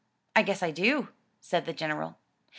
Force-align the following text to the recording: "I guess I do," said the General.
"I 0.35 0.41
guess 0.41 0.63
I 0.63 0.71
do," 0.71 1.09
said 1.39 1.65
the 1.67 1.73
General. 1.73 2.17